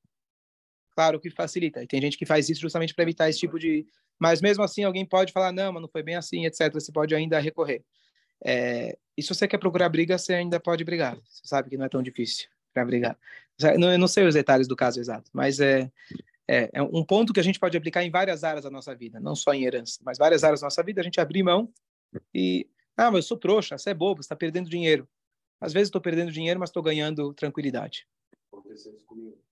[0.90, 1.82] claro que facilita.
[1.82, 3.86] E tem gente que faz isso justamente para evitar esse tipo de
[4.18, 6.72] mas mesmo assim alguém pode falar não, mas não foi bem assim, etc.
[6.72, 7.84] Você pode ainda recorrer.
[8.44, 11.16] É, e se você quer procurar briga, você ainda pode brigar.
[11.28, 13.18] Você sabe que não é tão difícil para brigar.
[13.58, 15.90] Eu não sei os detalhes do caso exato, mas é
[16.48, 19.18] é, é, um ponto que a gente pode aplicar em várias áreas da nossa vida,
[19.18, 21.72] não só em herança, mas várias áreas da nossa vida, a gente abrir mão
[22.32, 25.08] e, ah, mas eu sou trouxa, você é bobo, você está perdendo dinheiro.
[25.60, 28.06] Às vezes estou perdendo dinheiro, mas estou ganhando tranquilidade.
[28.52, 29.42] Aconteceu isso comigo,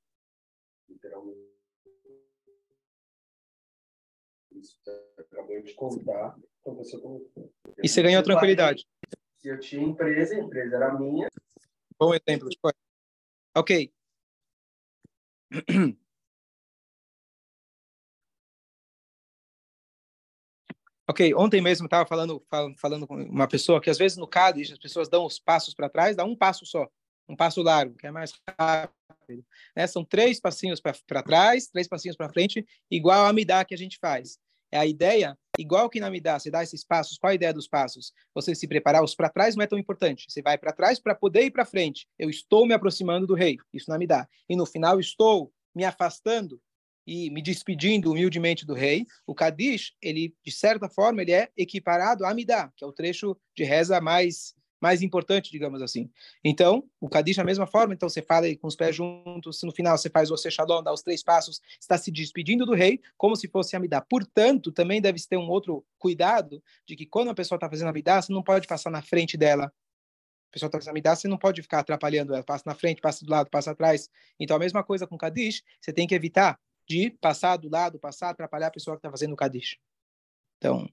[0.88, 1.40] literalmente.
[4.52, 4.78] Isso
[5.18, 6.36] acabou de contar.
[7.82, 8.86] E você ganhou tranquilidade.
[9.38, 11.28] Se eu tinha empresa, a empresa era minha.
[11.98, 12.48] Bom exemplo.
[13.56, 13.92] Ok.
[21.06, 24.72] Ok, ontem mesmo estava falando, falando, falando com uma pessoa que às vezes no Cádiz
[24.72, 26.88] as pessoas dão os passos para trás, dá um passo só,
[27.28, 29.44] um passo largo, que é mais rápido.
[29.76, 29.86] Né?
[29.86, 33.98] São três passinhos para trás, três passinhos para frente, igual a Amidá que a gente
[33.98, 34.38] faz.
[34.72, 37.68] É a ideia, igual que na Amidá, você dá esses passos, qual a ideia dos
[37.68, 38.12] passos?
[38.34, 40.24] Você se preparar, os para trás não é tão importante.
[40.28, 42.08] Você vai para trás para poder ir para frente.
[42.18, 44.26] Eu estou me aproximando do rei, isso na Amidá.
[44.48, 46.60] E no final estou me afastando
[47.06, 52.24] e me despedindo humildemente do rei, o Kadish, ele, de certa forma, ele é equiparado
[52.24, 56.10] a Amidá, que é o trecho de reza mais mais importante, digamos assim.
[56.44, 59.96] Então, o Kadish, da mesma forma, então você fala com os pés juntos, no final
[59.96, 63.48] você faz o Shalom, dá os três passos, está se despedindo do rei, como se
[63.48, 64.02] fosse Amidá.
[64.02, 68.20] Portanto, também deve ter um outro cuidado de que quando a pessoa está fazendo Amidá,
[68.20, 69.72] você não pode passar na frente dela.
[70.50, 73.24] A pessoa está fazendo Amidá, você não pode ficar atrapalhando ela, passa na frente, passa
[73.24, 74.10] do lado, passa atrás.
[74.38, 77.98] Então, a mesma coisa com o Kadish, você tem que evitar de passar do lado,
[77.98, 79.78] passar, atrapalhar a pessoa que está fazendo o Kadish.
[80.58, 80.88] Então,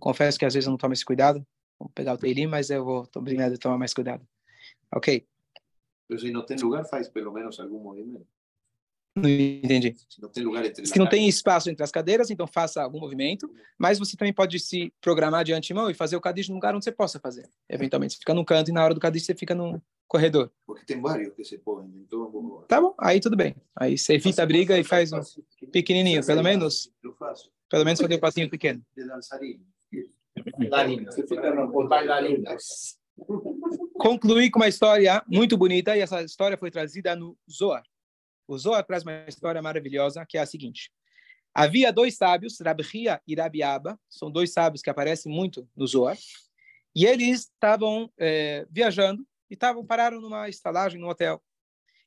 [0.00, 1.46] confesso que às vezes eu não tomo esse cuidado.
[1.78, 4.26] Vou pegar o Teilim, mas eu vou tô obrigado a tomar mais cuidado.
[4.92, 5.26] Ok.
[6.08, 8.26] Mas se não tem lugar, faz pelo menos algum movimento.
[9.18, 9.96] Não entendi.
[10.08, 13.00] Se não tem lugar entre Se não tem espaço entre as cadeiras, então faça algum
[13.00, 16.74] movimento, mas você também pode se programar de antemão e fazer o Kadish num lugar
[16.74, 17.48] onde você possa fazer.
[17.68, 20.50] Eventualmente, você fica num canto e na hora do Kadish você fica no corredor.
[20.66, 22.64] Porque tem vários que se podem, então...
[22.66, 23.54] Tá bom, aí tudo bem.
[23.76, 25.20] Aí você evita a briga e faz um
[25.70, 26.90] pequenininho, pelo menos.
[27.02, 27.50] Eu faço.
[27.70, 28.82] Pelo menos fazer um passinho pequeno.
[28.96, 29.64] De dançarino.
[31.06, 31.24] Você
[31.88, 32.56] bailarina.
[33.94, 37.82] Concluí com uma história muito bonita e essa história foi trazida no Zohar.
[38.48, 40.90] O Zohar traz uma história maravilhosa que é a seguinte.
[41.54, 46.16] Havia dois sábios, Rabia e Rabiaba, são dois sábios que aparecem muito no Zohar,
[46.96, 49.56] e eles estavam é, viajando e
[49.86, 51.42] pararam numa estalagem no hotel.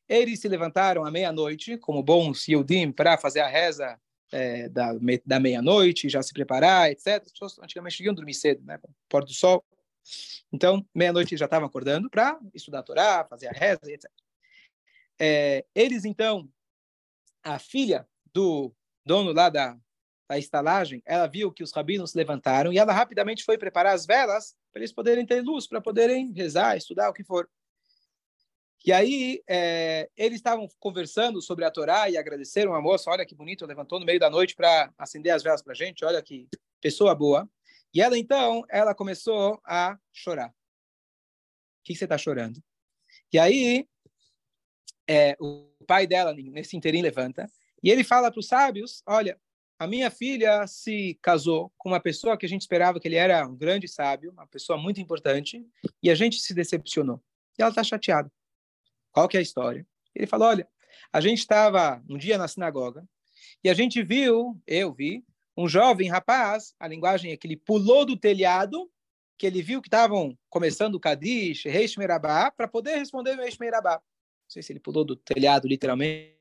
[0.10, 4.00] Eles se levantaram à meia-noite, como bons Yudim, para fazer a reza
[4.32, 4.92] é, da,
[5.26, 7.24] da meia-noite, já se preparar, etc.
[7.26, 8.80] As pessoas antigamente iam dormir cedo, né?
[9.08, 9.64] Pôr do sol.
[10.52, 14.10] Então, meia-noite já estavam acordando para estudar a Torá, fazer a reza, etc.
[15.24, 16.52] É, eles, então,
[17.44, 18.74] a filha do
[19.06, 19.78] dono lá da,
[20.28, 24.56] da estalagem, ela viu que os rabinos levantaram e ela rapidamente foi preparar as velas
[24.72, 27.48] para eles poderem ter luz, para poderem rezar, estudar, o que for.
[28.84, 33.36] E aí, é, eles estavam conversando sobre a Torá e agradeceram a moça, olha que
[33.36, 36.50] bonito, levantou no meio da noite para acender as velas para a gente, olha que
[36.82, 37.48] pessoa boa.
[37.94, 40.50] E ela, então, ela começou a chorar.
[40.50, 40.54] O
[41.84, 42.60] que você está chorando?
[43.32, 43.88] E aí,
[45.12, 47.52] é, o pai dela, nesse interim, levanta
[47.84, 49.38] e ele fala para os sábios: Olha,
[49.78, 53.46] a minha filha se casou com uma pessoa que a gente esperava que ele era
[53.46, 55.66] um grande sábio, uma pessoa muito importante,
[56.02, 57.22] e a gente se decepcionou.
[57.60, 58.32] E ela está chateada.
[59.12, 59.86] Qual que é a história?
[60.16, 60.66] Ele falou: Olha,
[61.12, 63.06] a gente estava um dia na sinagoga
[63.62, 65.26] e a gente viu, eu vi,
[65.58, 68.90] um jovem rapaz, a linguagem é que ele pulou do telhado,
[69.38, 73.58] que ele viu que estavam começando o Kadish, Reish Merabá, para poder responder o Reish
[73.58, 74.02] Merabá
[74.52, 76.38] sei se ele pulou do telhado literalmente,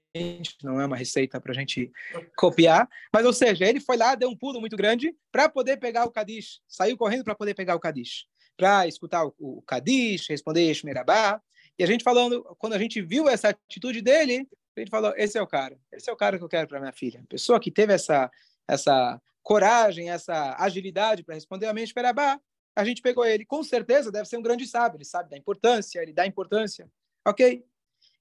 [0.62, 1.92] não é uma receita para a gente
[2.37, 6.05] copiar, mas ou seja, ele foi lá, deu um pulo muito grande para poder pegar
[6.05, 11.40] o Kadish, saiu correndo para poder pegar o Kadish, para escutar o, Kadish, responder Shmerabá,
[11.79, 15.38] e a gente falando, quando a gente viu essa atitude dele, a gente falou, esse
[15.38, 17.70] é o cara, esse é o cara que eu quero para minha filha, pessoa que
[17.70, 18.31] teve essa
[18.66, 22.40] essa coragem, essa agilidade para responder a mente Shmerabá,
[22.77, 26.01] a gente pegou ele, com certeza deve ser um grande sábio, ele sabe da importância,
[26.01, 26.88] ele dá importância,
[27.27, 27.64] ok?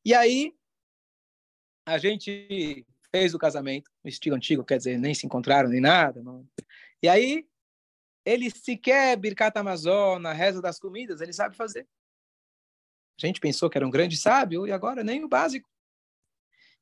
[0.04, 0.56] E aí,
[1.86, 6.22] a gente fez o casamento, no estilo antigo, quer dizer, nem se encontraram nem nada.
[6.22, 6.48] Não.
[7.02, 7.48] E aí,
[8.26, 11.88] ele sequer Birkat Amazon, na reza das comidas, ele sabe fazer.
[13.22, 15.70] A gente pensou que era um grande sábio e agora nem o básico.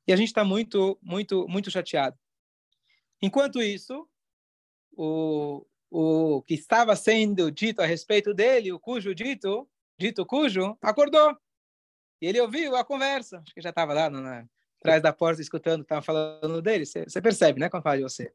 [0.05, 2.17] E a gente está muito, muito, muito chateado.
[3.21, 4.07] Enquanto isso,
[4.91, 11.35] o, o que estava sendo dito a respeito dele, o cujo dito, dito cujo, acordou.
[12.21, 14.47] E ele ouviu a conversa, acho que já estava lá na,
[14.79, 16.85] atrás da porta escutando, estava falando dele.
[16.85, 18.31] Você percebe, né, quando fala de você.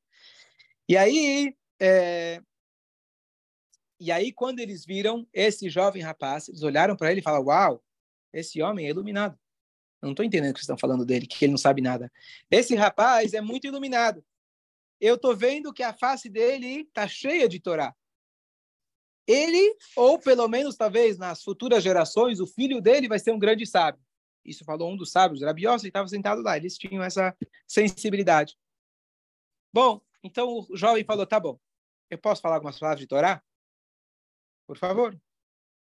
[0.88, 2.40] E aí, é...
[3.98, 7.84] e aí quando eles viram esse jovem rapaz, eles olharam para ele e falaram: "Uau,
[8.32, 9.38] esse homem é iluminado".
[10.00, 12.10] Eu não estou entendendo o que vocês estão falando dele, que ele não sabe nada.
[12.50, 14.24] Esse rapaz é muito iluminado.
[15.00, 17.94] Eu estou vendo que a face dele está cheia de Torá
[19.26, 23.66] ele, ou pelo menos talvez nas futuras gerações, o filho dele vai ser um grande
[23.66, 24.02] sábio.
[24.44, 28.56] Isso falou um dos sábios, Rabi Yossi, estava sentado lá, eles tinham essa sensibilidade.
[29.72, 31.58] Bom, Então o jovem falou: tá bom,
[32.10, 33.42] eu posso falar algumas palavras de Torá?
[34.66, 35.20] Por favor.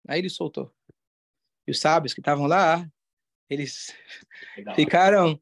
[0.08, 0.74] Aí ele soltou.
[1.68, 2.90] E os sábios que estavam lá,
[3.50, 3.94] eles
[4.76, 5.40] ficaram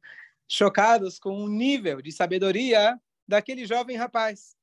[0.47, 4.57] chocados com o nível de sabedoria daquele jovem rapaz.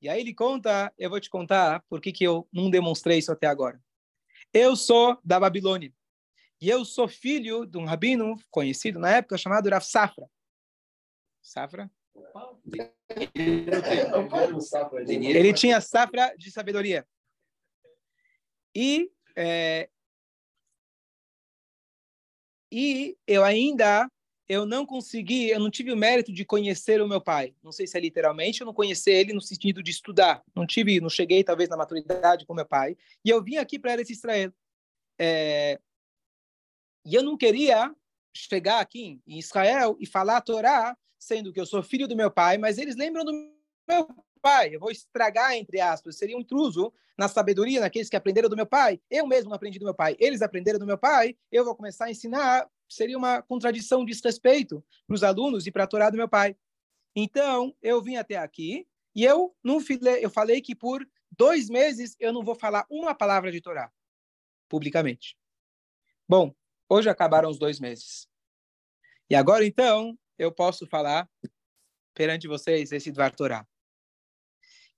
[0.00, 3.46] E aí ele conta, eu vou te contar por que, eu não demonstrei isso até
[3.46, 3.82] agora.
[4.52, 5.92] Eu sou da Babilônia.
[6.60, 10.28] E eu sou filho de um rabino conhecido na época chamado Rav Safra.
[11.42, 11.90] Safra?
[15.06, 17.06] Ele tinha safra de sabedoria.
[18.74, 19.88] E, é,
[22.70, 24.10] e eu ainda
[24.48, 27.54] eu não consegui, eu não tive o mérito de conhecer o meu pai.
[27.62, 30.42] Não sei se é literalmente, eu não conhecer ele no sentido de estudar.
[30.54, 32.96] Não tive, não cheguei talvez na maturidade com meu pai.
[33.24, 34.52] E eu vim aqui para Eretz Israel.
[35.18, 35.78] É,
[37.04, 37.94] e eu não queria
[38.34, 42.30] chegar aqui em Israel e falar a Torá, sendo que eu sou filho do meu
[42.30, 43.32] pai, mas eles lembram do
[43.86, 44.08] meu
[44.40, 44.74] pai.
[44.74, 48.66] Eu vou estragar, entre aspas, seria um intruso na sabedoria, naqueles que aprenderam do meu
[48.66, 49.00] pai.
[49.10, 51.36] Eu mesmo aprendi do meu pai, eles aprenderam do meu pai.
[51.50, 52.66] Eu vou começar a ensinar.
[52.88, 56.56] Seria uma contradição, desrespeito para os alunos e para a Torá do meu pai.
[57.14, 62.16] Então, eu vim até aqui e eu não falei, eu falei que por dois meses
[62.18, 63.92] eu não vou falar uma palavra de Torá
[64.68, 65.36] publicamente.
[66.28, 66.54] Bom,
[66.88, 68.28] hoje acabaram os dois meses.
[69.30, 71.28] E agora, então, eu posso falar
[72.14, 73.66] perante vocês esse Dvar Torá.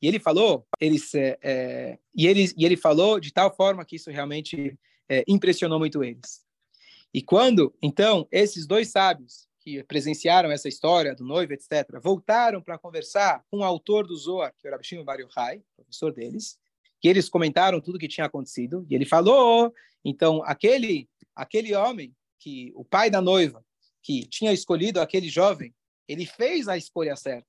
[0.03, 3.96] E ele falou, eles, é, é, e, ele, e ele falou de tal forma que
[3.96, 6.44] isso realmente é, impressionou muito eles.
[7.12, 12.79] E quando, então, esses dois sábios que presenciaram essa história do noivo, etc., voltaram para
[12.79, 16.59] conversar com o autor do Zohar, que era o Shimon Bar Yochai, professor deles,
[17.01, 22.14] que eles comentaram tudo o que tinha acontecido, e ele falou, então, aquele, aquele homem,
[22.38, 23.64] que o pai da noiva,
[24.03, 25.75] que tinha escolhido aquele jovem,
[26.09, 27.46] ele fez a escolha certa.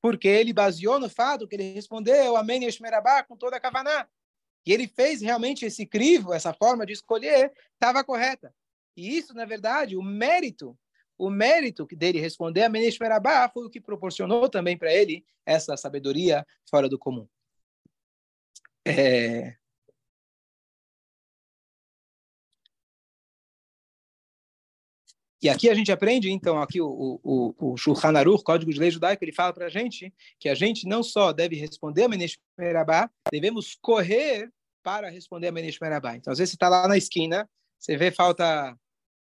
[0.00, 4.08] Porque ele baseou no fato que ele respondeu Amém Yeshmerabá com toda a Kavaná.
[4.66, 8.54] E ele fez realmente esse crivo, essa forma de escolher, estava correta.
[8.96, 10.78] E isso, na verdade, o mérito,
[11.18, 16.46] o mérito dele responder Amém Yeshmerabá foi o que proporcionou também para ele essa sabedoria
[16.68, 17.26] fora do comum.
[18.86, 19.56] É,
[25.44, 28.90] E aqui a gente aprende, então, aqui o, o, o Shulchan Aruch, Código de Lei
[28.90, 32.38] Judaico, ele fala para a gente que a gente não só deve responder a Menesh
[33.30, 34.50] devemos correr
[34.82, 35.78] para responder a Menesh.
[36.16, 37.46] Então, às vezes você está lá na esquina,
[37.78, 38.74] você vê falta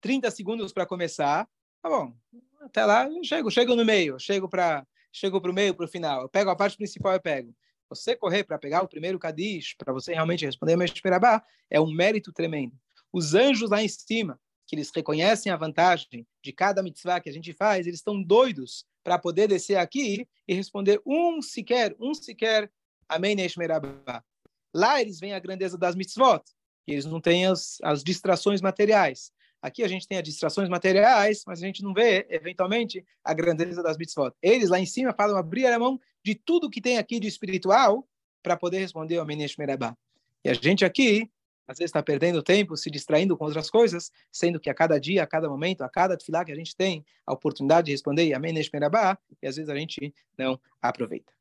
[0.01, 1.49] 30 segundos para começar,
[1.83, 2.15] tá bom,
[2.61, 6.23] até lá eu chego, chego no meio, chego para chego o meio, para o final,
[6.23, 7.55] eu pego a parte principal, eu pego.
[7.89, 11.91] Você correr para pegar o primeiro Kadish, para você realmente responder a Merabá, é um
[11.93, 12.73] mérito tremendo.
[13.13, 17.33] Os anjos lá em cima, que eles reconhecem a vantagem de cada mitzvah que a
[17.33, 22.71] gente faz, eles estão doidos para poder descer aqui e responder um sequer, um sequer,
[23.09, 24.25] Amém Neshmerabah.
[24.73, 26.45] Lá eles veem a grandeza das mitzvot,
[26.87, 29.33] que eles não têm as, as distrações materiais.
[29.63, 33.83] Aqui a gente tem as distrações materiais, mas a gente não vê, eventualmente, a grandeza
[33.83, 34.33] das mitzvot.
[34.41, 38.09] Eles lá em cima falam abrir a mão de tudo que tem aqui de espiritual
[38.43, 39.97] para poder responder ao Menesh Merabá.
[40.45, 41.31] E a gente aqui
[41.71, 45.23] às vezes está perdendo tempo, se distraindo com outras coisas, sendo que a cada dia,
[45.23, 48.53] a cada momento, a cada tefilá que a gente tem a oportunidade de responder Amém
[48.53, 51.33] Neshmerabá, e às vezes a gente não aproveita.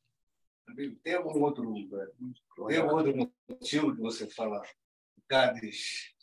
[1.04, 1.74] Tem algum outro,
[2.68, 4.62] tem algum outro motivo que você fala,
[5.28, 6.14] Gades,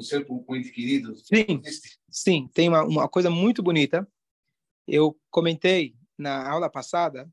[0.00, 1.14] no seu muito querido?
[1.16, 1.62] Sim,
[2.08, 4.08] sim, tem uma, uma coisa muito bonita.
[4.88, 7.30] Eu comentei na aula passada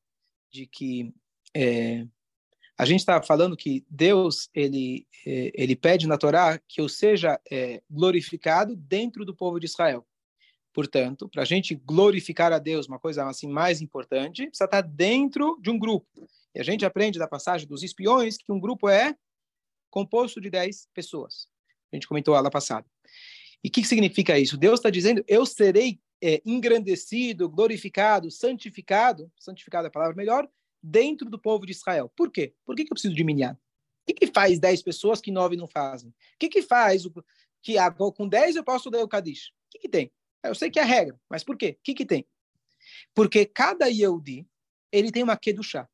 [0.52, 1.14] de que
[1.56, 2.06] é,
[2.78, 7.40] a gente está falando que Deus ele é, ele pede na Torá que eu seja
[7.50, 10.06] é, glorificado dentro do povo de Israel.
[10.74, 14.88] Portanto, para a gente glorificar a Deus, uma coisa assim mais importante, precisa estar tá
[14.88, 16.30] dentro de um grupo.
[16.54, 19.16] E a gente aprende da passagem dos espiões que um grupo é
[19.90, 21.48] composto de 10 pessoas.
[21.92, 22.86] A gente comentou lá passada.
[23.64, 24.58] E o que, que significa isso?
[24.58, 30.48] Deus está dizendo: eu serei é, engrandecido, glorificado, santificado, santificado é a palavra melhor,
[30.82, 32.12] dentro do povo de Israel.
[32.16, 32.54] Por quê?
[32.66, 33.54] Por que, que eu preciso de minyan?
[33.54, 36.10] O que, que faz 10 pessoas que 9 não fazem?
[36.10, 37.14] O que, que faz o,
[37.62, 39.50] que ah, com 10 eu posso dar o Kadish?
[39.50, 40.12] O que, que tem?
[40.44, 41.78] Eu sei que é a regra, mas por quê?
[41.78, 42.26] O que, que tem?
[43.14, 44.48] Porque cada Yehudi,
[44.92, 45.90] ele tem uma Kedushá.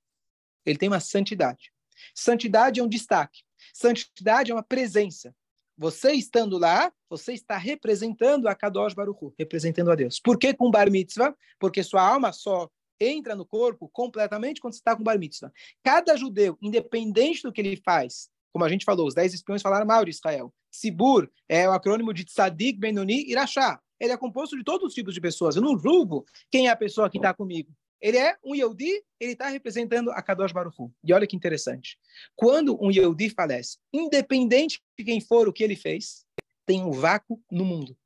[0.66, 1.74] Ele tem uma santidade.
[2.14, 3.42] Santidade é um destaque.
[3.74, 5.36] Santidade é uma presença.
[5.78, 10.20] Você estando lá, você está representando a Kadosh Baruch representando a Deus.
[10.20, 11.36] Por que com Bar Mitzvah?
[11.60, 12.70] Porque sua alma só
[13.00, 15.52] entra no corpo completamente quando você está com bar mitzvah.
[15.84, 19.86] Cada judeu, independente do que ele faz, como a gente falou, os dez espiões falaram
[19.86, 20.54] mal de Israel.
[20.72, 23.80] Sibur é o acrônimo de Tzadik, Benoni e Irachá.
[24.00, 25.56] Ele é composto de todos os tipos de pessoas.
[25.56, 27.72] Eu não julgo quem é a pessoa que está comigo.
[28.04, 30.94] Ele é um Yehudi, ele está representando a Kadosh Baruch Hu.
[31.02, 31.98] E olha que interessante.
[32.36, 36.26] Quando um Yehudi falece, independente de quem for o que ele fez,
[36.66, 37.98] tem um vácuo no mundo.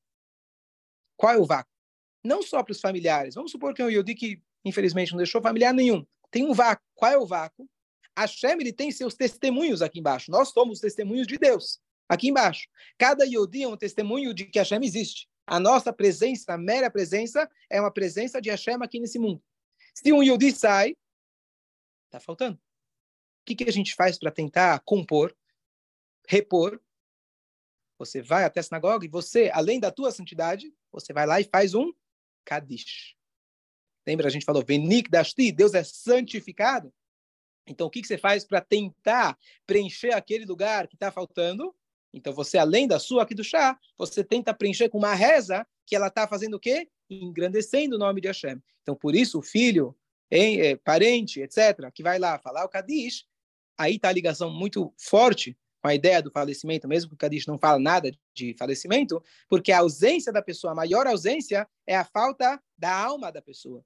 [1.15, 1.71] Qual é o vácuo?
[2.23, 3.33] Não só para os familiares.
[3.33, 6.05] Vamos supor que é um Yehudi que, infelizmente, não deixou familiar nenhum.
[6.29, 6.85] Tem um vácuo.
[6.93, 7.67] Qual é o vácuo?
[8.15, 10.29] Hashem ele tem seus testemunhos aqui embaixo.
[10.29, 12.67] Nós somos testemunhos de Deus aqui embaixo.
[12.99, 15.27] Cada Yodi é um testemunho de que Hashem existe.
[15.47, 19.41] A nossa presença, a mera presença, é uma presença de Hashem aqui nesse mundo.
[19.97, 20.95] Se um Yodi sai,
[22.05, 22.55] está faltando.
[22.55, 25.35] O que, que a gente faz para tentar compor,
[26.27, 26.79] repor?
[27.97, 31.45] Você vai até a sinagoga e você, além da tua santidade, você vai lá e
[31.45, 31.91] faz um
[32.45, 33.15] Kadish.
[34.05, 36.93] Lembra, a gente falou, Venik Dashti, Deus é santificado.
[37.65, 39.35] Então, o que, que você faz para tentar
[39.65, 41.75] preencher aquele lugar que está faltando?
[42.13, 45.95] Então, você, além da sua aqui do chá, você tenta preencher com uma reza que
[45.95, 46.87] ela está fazendo o quê?
[47.10, 48.62] Engrandecendo o nome de Hashem.
[48.82, 49.95] Então, por isso, o filho,
[50.32, 53.26] hein, é, parente, etc., que vai lá falar o Kadish,
[53.78, 57.45] aí está a ligação muito forte com a ideia do falecimento, mesmo que o Kadish
[57.45, 62.03] não fala nada de falecimento, porque a ausência da pessoa, a maior ausência, é a
[62.03, 63.84] falta da alma da pessoa.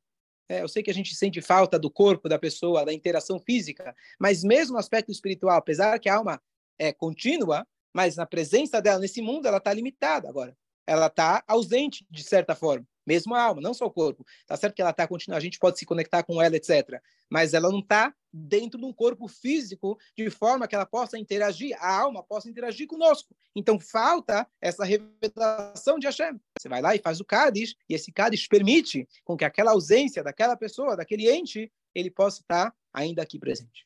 [0.48, 3.96] É, eu sei que a gente sente falta do corpo da pessoa, da interação física,
[4.20, 6.42] mas mesmo no aspecto espiritual, apesar que a alma
[6.78, 10.58] é contínua, mas na presença dela nesse mundo, ela está limitada agora.
[10.88, 12.86] Ela está ausente, de certa forma.
[13.06, 14.26] Mesmo a alma, não só o corpo.
[14.46, 17.02] Tá certo que ela está contínua, a gente pode se conectar com ela, etc.
[17.30, 21.76] Mas ela não está dentro de um corpo físico de forma que ela possa interagir,
[21.80, 23.36] a alma possa interagir conosco.
[23.56, 26.40] Então falta essa revelação de Hashem.
[26.60, 30.24] Você vai lá e faz o Cádiz, e esse Cádiz permite com que aquela ausência
[30.24, 33.86] daquela pessoa, daquele ente, ele possa estar ainda aqui presente.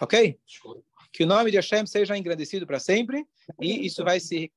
[0.00, 0.38] Ok?
[1.12, 3.26] Que o nome de Hashem seja engrandecido para sempre
[3.60, 4.52] e isso vai se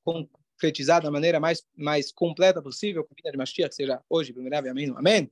[0.64, 4.32] concretizar da maneira mais, mais completa possível com a vida de Mashiach, que seja hoje,
[4.32, 4.94] primeiro, amém?
[4.96, 5.30] Amém?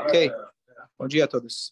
[0.00, 0.32] Ok?
[0.98, 1.70] Bom dia a todos.